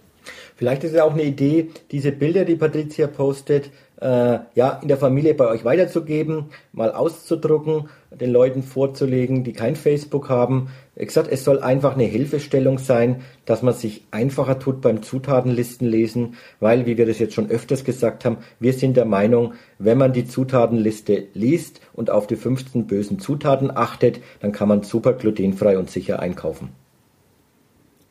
Vielleicht 0.55 0.83
ist 0.83 0.95
ja 0.95 1.03
auch 1.03 1.13
eine 1.13 1.23
Idee, 1.23 1.69
diese 1.91 2.11
Bilder, 2.11 2.45
die 2.45 2.55
Patricia 2.55 3.07
postet, 3.07 3.71
äh, 3.99 4.39
ja, 4.55 4.79
in 4.81 4.87
der 4.87 4.97
Familie 4.97 5.33
bei 5.33 5.47
euch 5.47 5.65
weiterzugeben, 5.65 6.51
mal 6.71 6.91
auszudrucken, 6.91 7.89
den 8.11 8.31
Leuten 8.31 8.63
vorzulegen, 8.63 9.43
die 9.43 9.53
kein 9.53 9.75
Facebook 9.75 10.29
haben. 10.29 10.69
Gesagt, 10.95 11.27
es 11.31 11.43
soll 11.43 11.59
einfach 11.59 11.95
eine 11.95 12.03
Hilfestellung 12.03 12.77
sein, 12.77 13.21
dass 13.45 13.63
man 13.63 13.73
sich 13.73 14.05
einfacher 14.11 14.59
tut 14.59 14.81
beim 14.81 15.01
Zutatenlisten 15.01 15.87
lesen, 15.87 16.35
weil, 16.59 16.85
wie 16.85 16.97
wir 16.97 17.07
das 17.07 17.17
jetzt 17.17 17.33
schon 17.33 17.49
öfters 17.49 17.83
gesagt 17.83 18.25
haben, 18.25 18.37
wir 18.59 18.73
sind 18.73 18.95
der 18.95 19.05
Meinung, 19.05 19.53
wenn 19.79 19.97
man 19.97 20.13
die 20.13 20.27
Zutatenliste 20.27 21.29
liest 21.33 21.81
und 21.93 22.11
auf 22.11 22.27
die 22.27 22.35
15 22.35 22.85
bösen 22.85 23.17
Zutaten 23.17 23.75
achtet, 23.75 24.21
dann 24.39 24.51
kann 24.51 24.67
man 24.67 24.83
super 24.83 25.13
glutenfrei 25.13 25.79
und 25.79 25.89
sicher 25.89 26.19
einkaufen. 26.19 26.69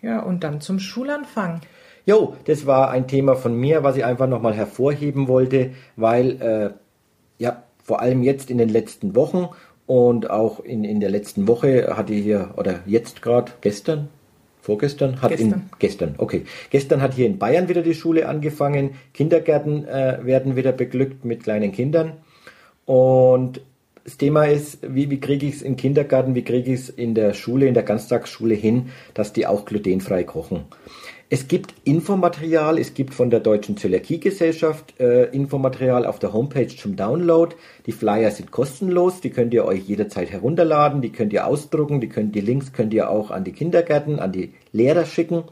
Ja, 0.01 0.21
und 0.21 0.43
dann 0.43 0.61
zum 0.61 0.81
Schulanfang. 0.81 1.61
Jo, 2.05 2.35
das 2.47 2.67
war 2.67 2.91
ein 2.91 3.07
Thema 3.07 3.37
von 3.37 3.55
mir, 3.55 3.85
was 3.85 3.97
ich 3.97 4.05
einfach 4.05 4.27
nochmal 4.27 4.55
hervorheben 4.55 5.29
wollte, 5.29 5.71
weil 5.95 6.43
äh, 6.43 6.71
ja 7.39 7.62
vor 7.83 8.01
allem 8.01 8.23
jetzt 8.23 8.51
in 8.51 8.59
den 8.59 8.69
letzten 8.69 9.15
Wochen 9.15 9.49
und 9.87 10.31
auch 10.31 10.61
in, 10.61 10.85
in 10.85 11.01
der 11.01 11.11
letzten 11.11 11.49
Woche 11.49 11.97
hatte 11.97 12.15
hier, 12.15 12.55
oder 12.57 12.81
jetzt 12.87 13.23
gerade, 13.23 13.53
gestern, 13.61 14.09
vorgestern, 14.61 15.21
hat 15.21 15.31
gestern. 15.31 15.53
in 15.53 15.71
gestern, 15.79 16.15
okay. 16.19 16.45
Gestern 16.71 17.03
hat 17.03 17.15
hier 17.15 17.27
in 17.27 17.39
Bayern 17.39 17.69
wieder 17.69 17.83
die 17.83 17.95
Schule 17.95 18.29
angefangen. 18.29 18.91
Kindergärten 19.12 19.87
äh, 19.87 20.19
werden 20.23 20.57
wieder 20.57 20.73
beglückt 20.73 21.25
mit 21.25 21.43
kleinen 21.43 21.73
Kindern. 21.73 22.15
Und 22.85 23.61
das 24.05 24.17
Thema 24.17 24.45
ist, 24.45 24.79
wie, 24.83 25.11
wie 25.11 25.21
kriege 25.21 25.47
ich 25.47 25.57
es 25.57 25.62
im 25.62 25.77
Kindergarten, 25.77 26.35
wie 26.35 26.43
kriege 26.43 26.73
ich 26.73 26.81
es 26.81 26.89
in 26.89 27.15
der 27.15 27.35
Schule, 27.35 27.67
in 27.67 27.75
der 27.75 27.85
Ganztagsschule 27.85 28.55
hin, 28.55 28.91
dass 29.15 29.33
die 29.33 29.47
auch 29.47 29.65
glutenfrei 29.65 30.25
kochen. 30.25 30.65
Es 31.35 31.49
gibt 31.49 31.73
Infomaterial, 31.85 32.77
es 32.77 32.93
gibt 32.93 33.15
von 33.15 33.31
der 33.31 33.41
Deutschen 33.41 33.79
Zöliakiegesellschaft 33.79 35.01
äh, 35.01 35.31
Infomaterial 35.31 36.05
auf 36.05 36.19
der 36.19 36.35
Homepage 36.35 36.69
zum 36.69 36.95
Download. 36.95 37.57
Die 37.87 37.93
Flyer 37.93 38.31
sind 38.31 38.51
kostenlos, 38.51 39.23
die 39.23 39.31
könnt 39.31 39.55
ihr 39.55 39.65
euch 39.65 39.81
jederzeit 39.89 40.31
herunterladen, 40.31 41.01
die 41.01 41.11
könnt 41.11 41.33
ihr 41.33 41.47
ausdrucken, 41.47 42.03
die, 42.03 42.11
könnt, 42.11 42.35
die 42.35 42.43
Links 42.43 42.75
könnt 42.75 42.93
ihr 42.93 43.09
auch 43.09 43.31
an 43.31 43.45
die 43.45 43.53
Kindergärten, 43.53 44.21
an 44.21 44.33
die 44.33 44.53
Lehrer 44.73 45.07
schicken. 45.07 45.45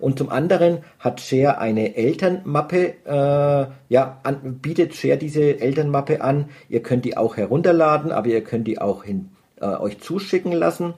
Und 0.00 0.18
zum 0.18 0.28
anderen 0.28 0.78
hat 0.98 1.20
Share 1.20 1.58
eine 1.58 1.94
Elternmappe, 1.94 2.94
äh, 3.04 3.66
ja, 3.90 4.20
an, 4.24 4.58
bietet 4.60 4.96
Share 4.96 5.18
diese 5.18 5.60
Elternmappe 5.60 6.20
an. 6.20 6.46
Ihr 6.68 6.82
könnt 6.82 7.04
die 7.04 7.16
auch 7.16 7.36
herunterladen, 7.36 8.10
aber 8.10 8.26
ihr 8.26 8.42
könnt 8.42 8.66
die 8.66 8.80
auch 8.80 9.04
hin, 9.04 9.28
äh, 9.60 9.66
euch 9.66 10.00
zuschicken 10.00 10.50
lassen 10.50 10.94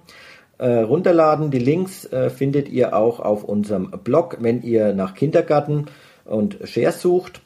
äh, 0.60 0.80
runterladen. 0.80 1.50
Die 1.50 1.58
Links 1.58 2.04
äh, 2.04 2.28
findet 2.28 2.68
ihr 2.68 2.94
auch 2.94 3.18
auf 3.18 3.44
unserem 3.44 3.90
Blog, 4.04 4.36
wenn 4.40 4.62
ihr 4.62 4.92
nach 4.92 5.14
Kindergarten 5.14 5.86
und 6.24 6.58
Share 6.64 6.92
sucht. 6.92 7.40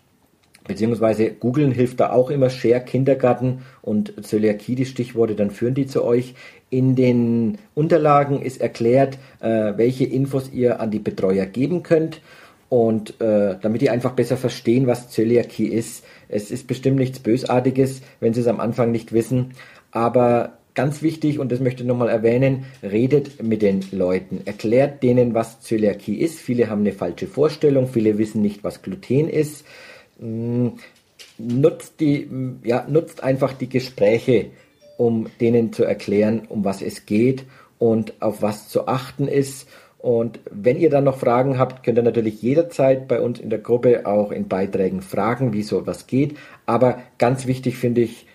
Beziehungsweise 0.67 1.31
googeln 1.31 1.71
hilft 1.71 2.01
da 2.01 2.11
auch 2.11 2.31
immer 2.31 2.51
Share 2.51 2.81
Kindergarten 2.81 3.63
und 3.83 4.15
Zöliakie, 4.25 4.75
die 4.75 4.87
Stichworte, 4.87 5.35
dann 5.35 5.51
führen 5.51 5.75
die 5.75 5.87
zu 5.87 6.03
euch. 6.05 6.35
In 6.71 6.97
den 6.97 7.59
Unterlagen 7.75 8.43
ist 8.43 8.61
erklärt, 8.61 9.19
äh, 9.41 9.75
welche 9.77 10.05
Infos 10.05 10.51
ihr 10.53 10.81
an 10.81 10.91
die 10.91 10.99
Betreuer 10.99 11.47
geben 11.47 11.83
könnt. 11.83 12.21
Und 12.69 13.21
äh, 13.21 13.57
damit 13.61 13.83
die 13.83 13.91
einfach 13.91 14.13
besser 14.13 14.37
verstehen, 14.37 14.89
was 14.89 15.11
Zöliakie 15.11 15.69
ist. 15.69 16.05
Es 16.29 16.51
ist 16.51 16.67
bestimmt 16.67 16.97
nichts 16.97 17.21
Bösartiges, 17.21 18.01
wenn 18.19 18.35
sie 18.35 18.41
es 18.41 18.49
am 18.49 18.59
Anfang 18.59 18.91
nicht 18.91 19.13
wissen. 19.13 19.53
Aber 19.93 20.55
Ganz 20.75 21.03
wichtig, 21.03 21.39
und 21.39 21.53
das 21.53 21.61
möchte 21.61 21.85
ich 21.85 21.89
nochmal 21.89 22.09
erwähnen, 22.09 22.65
redet 22.83 23.41
mit 23.41 23.63
den 23.63 23.85
Leuten, 23.93 24.41
erklärt 24.45 25.05
denen, 25.05 25.33
was 25.33 25.61
Zöliakie 25.61 26.17
ist. 26.17 26.41
Viele 26.41 26.69
haben 26.69 26.81
eine 26.81 26.93
falsche 26.93 27.29
Vorstellung, 27.29 27.87
viele 27.87 28.19
wissen 28.19 28.43
nicht, 28.43 28.65
was 28.65 28.83
Gluten 28.83 29.29
ist. 29.29 29.65
Mm, 30.19 30.71
nutzt, 31.39 32.01
die, 32.01 32.29
ja, 32.65 32.85
nutzt 32.89 33.23
einfach 33.23 33.53
die 33.53 33.69
Gespräche, 33.69 34.47
um 34.97 35.29
denen 35.41 35.73
zu 35.73 35.85
erklären, 35.85 36.43
um 36.49 36.65
was 36.65 36.83
es 36.83 37.07
geht 37.07 37.45
und 37.79 38.21
auf 38.21 38.43
was 38.43 38.69
zu 38.69 38.89
achten 38.89 39.29
ist. 39.29 39.69
Und 39.99 40.41
wenn 40.51 40.79
ihr 40.79 40.91
dann 40.91 41.05
noch 41.05 41.19
Fragen 41.19 41.57
habt, 41.57 41.85
könnt 41.85 41.99
ihr 41.99 42.03
natürlich 42.03 42.43
jederzeit 42.43 43.07
bei 43.07 43.21
uns 43.21 43.39
in 43.39 43.49
der 43.49 43.61
Gruppe 43.61 44.07
auch 44.07 44.33
in 44.33 44.49
Beiträgen 44.49 45.03
fragen, 45.03 45.53
wie 45.53 45.63
so 45.63 45.87
was 45.87 46.09
geht. 46.09 46.37
Aber 46.67 46.99
ganz 47.17 47.47
wichtig 47.47 47.77
finde 47.77 48.01
ich, 48.01 48.27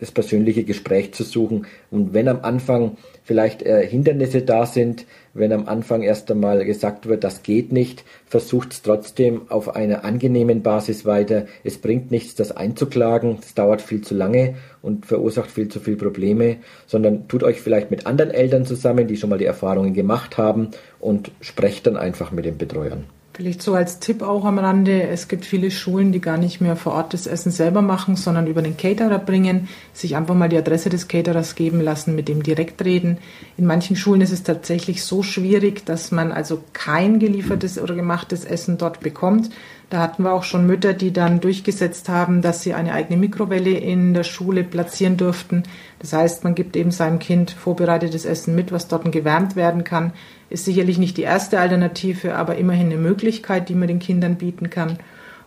das 0.00 0.12
persönliche 0.12 0.64
Gespräch 0.64 1.12
zu 1.12 1.24
suchen. 1.24 1.66
Und 1.90 2.14
wenn 2.14 2.28
am 2.28 2.40
Anfang 2.42 2.96
vielleicht 3.24 3.62
äh, 3.62 3.86
Hindernisse 3.86 4.42
da 4.42 4.64
sind, 4.64 5.06
wenn 5.34 5.52
am 5.52 5.68
Anfang 5.68 6.02
erst 6.02 6.30
einmal 6.30 6.64
gesagt 6.64 7.06
wird, 7.06 7.24
das 7.24 7.42
geht 7.42 7.72
nicht, 7.72 8.04
versucht 8.26 8.72
es 8.72 8.82
trotzdem 8.82 9.42
auf 9.50 9.74
einer 9.74 10.04
angenehmen 10.04 10.62
Basis 10.62 11.04
weiter. 11.04 11.46
Es 11.64 11.78
bringt 11.78 12.10
nichts, 12.10 12.34
das 12.34 12.52
einzuklagen. 12.52 13.38
Es 13.40 13.54
dauert 13.54 13.82
viel 13.82 14.00
zu 14.00 14.14
lange 14.14 14.54
und 14.82 15.06
verursacht 15.06 15.50
viel 15.50 15.68
zu 15.68 15.80
viele 15.80 15.96
Probleme, 15.96 16.56
sondern 16.86 17.28
tut 17.28 17.42
euch 17.42 17.60
vielleicht 17.60 17.90
mit 17.90 18.06
anderen 18.06 18.30
Eltern 18.30 18.66
zusammen, 18.66 19.08
die 19.08 19.16
schon 19.16 19.30
mal 19.30 19.38
die 19.38 19.44
Erfahrungen 19.44 19.94
gemacht 19.94 20.38
haben 20.38 20.70
und 21.00 21.30
sprecht 21.40 21.86
dann 21.86 21.96
einfach 21.96 22.32
mit 22.32 22.44
den 22.44 22.58
Betreuern. 22.58 23.04
Vielleicht 23.38 23.62
so 23.62 23.74
als 23.74 24.00
Tipp 24.00 24.22
auch 24.22 24.44
am 24.44 24.58
Rande, 24.58 25.04
es 25.04 25.28
gibt 25.28 25.44
viele 25.44 25.70
Schulen, 25.70 26.10
die 26.10 26.20
gar 26.20 26.38
nicht 26.38 26.60
mehr 26.60 26.74
vor 26.74 26.94
Ort 26.94 27.14
das 27.14 27.28
Essen 27.28 27.52
selber 27.52 27.82
machen, 27.82 28.16
sondern 28.16 28.48
über 28.48 28.62
den 28.62 28.76
Caterer 28.76 29.20
bringen, 29.20 29.68
sich 29.92 30.16
einfach 30.16 30.34
mal 30.34 30.48
die 30.48 30.56
Adresse 30.56 30.90
des 30.90 31.06
Caterers 31.06 31.54
geben 31.54 31.80
lassen, 31.80 32.16
mit 32.16 32.26
dem 32.26 32.42
direkt 32.42 32.84
reden. 32.84 33.18
In 33.56 33.64
manchen 33.64 33.94
Schulen 33.94 34.22
ist 34.22 34.32
es 34.32 34.42
tatsächlich 34.42 35.04
so 35.04 35.22
schwierig, 35.22 35.86
dass 35.86 36.10
man 36.10 36.32
also 36.32 36.64
kein 36.72 37.20
geliefertes 37.20 37.80
oder 37.80 37.94
gemachtes 37.94 38.44
Essen 38.44 38.76
dort 38.76 38.98
bekommt. 38.98 39.50
Da 39.88 40.00
hatten 40.00 40.24
wir 40.24 40.32
auch 40.32 40.42
schon 40.42 40.66
Mütter, 40.66 40.92
die 40.92 41.12
dann 41.12 41.38
durchgesetzt 41.38 42.08
haben, 42.08 42.42
dass 42.42 42.62
sie 42.62 42.74
eine 42.74 42.92
eigene 42.92 43.20
Mikrowelle 43.20 43.70
in 43.70 44.14
der 44.14 44.24
Schule 44.24 44.64
platzieren 44.64 45.16
durften. 45.16 45.62
Das 46.00 46.12
heißt, 46.12 46.42
man 46.42 46.56
gibt 46.56 46.74
eben 46.76 46.90
seinem 46.90 47.20
Kind 47.20 47.52
vorbereitetes 47.52 48.24
Essen 48.24 48.56
mit, 48.56 48.72
was 48.72 48.88
dort 48.88 49.10
gewärmt 49.12 49.54
werden 49.54 49.84
kann. 49.84 50.12
Ist 50.50 50.64
sicherlich 50.64 50.98
nicht 50.98 51.16
die 51.16 51.22
erste 51.22 51.60
Alternative, 51.60 52.34
aber 52.34 52.56
immerhin 52.56 52.86
eine 52.86 52.96
Möglichkeit, 52.96 53.68
die 53.68 53.74
man 53.74 53.88
den 53.88 53.98
Kindern 53.98 54.36
bieten 54.36 54.70
kann. 54.70 54.98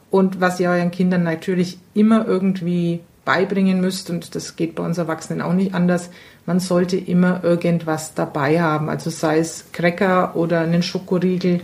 Und 0.10 0.41
was 0.41 0.60
ihr 0.60 0.70
euren 0.70 0.91
Kindern 0.91 1.24
natürlich 1.24 1.79
immer 1.93 2.27
irgendwie 2.27 3.00
beibringen 3.25 3.81
müsst, 3.81 4.10
und 4.10 4.36
das 4.36 4.55
geht 4.55 4.75
bei 4.75 4.84
uns 4.84 4.98
Erwachsenen 4.98 5.41
auch 5.41 5.53
nicht 5.53 5.74
anders, 5.74 6.10
man 6.46 6.60
sollte 6.60 6.98
immer 6.98 7.43
irgendwas 7.43 8.13
dabei 8.13 8.62
haben. 8.62 8.89
Also 8.89 9.10
sei 9.10 9.39
es 9.39 9.72
Cracker 9.72 10.36
oder 10.36 10.62
einen 10.62 10.84
Schokoriegel 10.84 11.62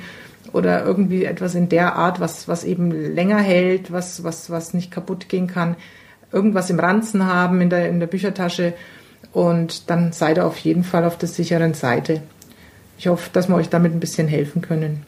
oder 0.54 0.86
irgendwie 0.86 1.26
etwas 1.26 1.56
in 1.56 1.70
der 1.70 1.96
Art, 1.96 2.20
was, 2.20 2.48
was 2.48 2.64
eben 2.64 2.92
länger 2.92 3.40
hält, 3.40 3.92
was, 3.92 4.24
was, 4.24 4.50
was 4.50 4.74
nicht 4.74 4.92
kaputt 4.92 5.30
gehen 5.30 5.48
kann. 5.48 5.76
Irgendwas 6.32 6.70
im 6.70 6.80
Ranzen 6.80 7.26
haben 7.26 7.62
in 7.62 7.70
der, 7.70 7.90
in 7.90 8.00
der 8.00 8.08
Büchertasche 8.08 8.74
und 9.34 9.90
dann 9.90 10.12
seid 10.14 10.38
ihr 10.38 10.46
auf 10.46 10.58
jeden 10.58 10.84
Fall 10.84 11.06
auf 11.06 11.18
der 11.18 11.30
sicheren 11.30 11.74
Seite. 11.74 12.22
Ich 12.98 13.08
hoffe, 13.08 13.30
dass 13.32 13.48
wir 13.48 13.56
euch 13.56 13.70
damit 13.70 13.94
ein 13.94 14.00
bisschen 14.00 14.28
helfen 14.28 14.62
können. 14.62 15.06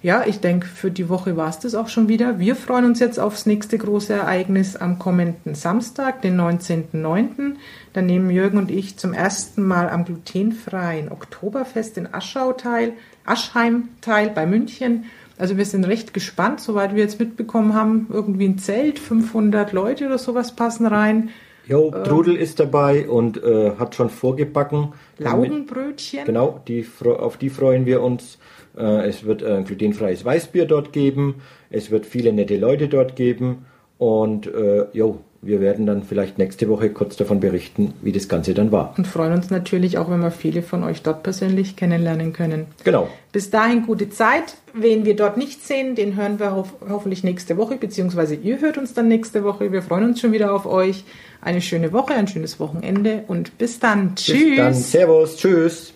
Ja, 0.00 0.22
ich 0.24 0.38
denke, 0.38 0.66
für 0.68 0.92
die 0.92 1.08
Woche 1.08 1.36
war 1.36 1.48
es 1.48 1.58
das 1.58 1.74
auch 1.74 1.88
schon 1.88 2.08
wieder. 2.08 2.38
Wir 2.38 2.54
freuen 2.54 2.84
uns 2.84 3.00
jetzt 3.00 3.18
aufs 3.18 3.46
nächste 3.46 3.78
große 3.78 4.12
Ereignis 4.12 4.76
am 4.76 5.00
kommenden 5.00 5.56
Samstag, 5.56 6.22
den 6.22 6.40
19.09. 6.40 7.56
Da 7.94 8.02
nehmen 8.02 8.30
Jürgen 8.30 8.58
und 8.58 8.70
ich 8.70 8.96
zum 8.96 9.12
ersten 9.12 9.66
Mal 9.66 9.90
am 9.90 10.04
glutenfreien 10.04 11.10
Oktoberfest 11.10 11.98
in 11.98 12.14
Aschau 12.14 12.52
teil, 12.52 12.92
Aschheim 13.24 13.88
teil 14.00 14.30
bei 14.30 14.46
München. 14.46 15.06
Also 15.36 15.56
wir 15.56 15.64
sind 15.64 15.84
recht 15.84 16.14
gespannt, 16.14 16.60
soweit 16.60 16.94
wir 16.94 17.02
jetzt 17.02 17.18
mitbekommen 17.18 17.74
haben, 17.74 18.06
irgendwie 18.08 18.46
ein 18.46 18.58
Zelt, 18.58 19.00
500 19.00 19.72
Leute 19.72 20.06
oder 20.06 20.18
sowas 20.18 20.54
passen 20.54 20.86
rein. 20.86 21.30
Jo, 21.68 21.90
Trudel 21.90 22.36
ähm, 22.36 22.40
ist 22.40 22.58
dabei 22.60 23.06
und 23.06 23.42
äh, 23.42 23.72
hat 23.78 23.94
schon 23.94 24.08
vorgebacken. 24.08 24.94
Laugenbrötchen. 25.18 26.24
Genau, 26.24 26.60
die, 26.66 26.86
auf 27.04 27.36
die 27.36 27.50
freuen 27.50 27.84
wir 27.84 28.02
uns. 28.02 28.38
Äh, 28.76 29.06
es 29.06 29.24
wird 29.24 29.44
ein 29.44 29.64
glutenfreies 29.64 30.24
Weißbier 30.24 30.64
dort 30.64 30.94
geben. 30.94 31.42
Es 31.68 31.90
wird 31.90 32.06
viele 32.06 32.32
nette 32.32 32.56
Leute 32.56 32.88
dort 32.88 33.16
geben. 33.16 33.66
Und 33.98 34.46
äh, 34.46 34.86
jo, 34.94 35.20
wir 35.40 35.60
werden 35.60 35.86
dann 35.86 36.02
vielleicht 36.02 36.38
nächste 36.38 36.68
Woche 36.68 36.90
kurz 36.90 37.16
davon 37.16 37.38
berichten, 37.38 37.94
wie 38.02 38.10
das 38.10 38.28
Ganze 38.28 38.54
dann 38.54 38.72
war. 38.72 38.94
Und 38.96 39.06
freuen 39.06 39.32
uns 39.32 39.50
natürlich 39.50 39.96
auch, 39.96 40.10
wenn 40.10 40.20
wir 40.20 40.32
viele 40.32 40.62
von 40.62 40.82
euch 40.82 41.02
dort 41.02 41.22
persönlich 41.22 41.76
kennenlernen 41.76 42.32
können. 42.32 42.66
Genau. 42.82 43.08
Bis 43.30 43.50
dahin 43.50 43.86
gute 43.86 44.10
Zeit. 44.10 44.56
Wen 44.74 45.04
wir 45.04 45.14
dort 45.14 45.36
nicht 45.36 45.64
sehen, 45.64 45.94
den 45.94 46.16
hören 46.16 46.40
wir 46.40 46.54
ho 46.54 46.66
hoffentlich 46.88 47.24
nächste 47.24 47.56
Woche, 47.56 47.76
beziehungsweise 47.76 48.34
ihr 48.34 48.60
hört 48.60 48.78
uns 48.78 48.94
dann 48.94 49.08
nächste 49.08 49.44
Woche. 49.44 49.72
Wir 49.72 49.82
freuen 49.82 50.04
uns 50.04 50.20
schon 50.20 50.32
wieder 50.32 50.52
auf 50.52 50.66
euch. 50.66 51.04
Eine 51.40 51.60
schöne 51.60 51.92
Woche, 51.92 52.14
ein 52.14 52.26
schönes 52.26 52.58
Wochenende 52.58 53.24
und 53.28 53.58
bis 53.58 53.78
dann. 53.78 54.16
Tschüss. 54.16 54.36
Bis 54.36 54.56
dann. 54.56 54.74
Servus. 54.74 55.36
Tschüss. 55.36 55.94